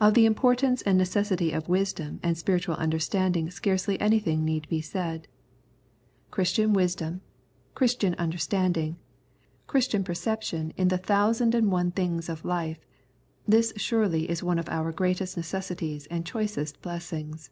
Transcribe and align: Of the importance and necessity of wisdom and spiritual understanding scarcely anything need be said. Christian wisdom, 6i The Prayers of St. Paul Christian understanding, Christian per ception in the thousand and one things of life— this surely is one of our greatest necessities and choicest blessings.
Of 0.00 0.14
the 0.14 0.24
importance 0.24 0.82
and 0.82 0.96
necessity 0.96 1.50
of 1.50 1.68
wisdom 1.68 2.20
and 2.22 2.38
spiritual 2.38 2.76
understanding 2.76 3.50
scarcely 3.50 4.00
anything 4.00 4.44
need 4.44 4.68
be 4.68 4.80
said. 4.80 5.26
Christian 6.30 6.72
wisdom, 6.72 7.14
6i 7.14 7.14
The 7.14 7.18
Prayers 7.18 7.18
of 7.18 7.50
St. 7.50 7.64
Paul 7.64 7.74
Christian 8.06 8.14
understanding, 8.14 8.96
Christian 9.66 10.04
per 10.04 10.12
ception 10.14 10.72
in 10.76 10.86
the 10.86 10.96
thousand 10.96 11.56
and 11.56 11.72
one 11.72 11.90
things 11.90 12.28
of 12.28 12.44
life— 12.44 12.86
this 13.48 13.72
surely 13.76 14.30
is 14.30 14.44
one 14.44 14.60
of 14.60 14.68
our 14.68 14.92
greatest 14.92 15.36
necessities 15.36 16.06
and 16.06 16.24
choicest 16.24 16.80
blessings. 16.80 17.50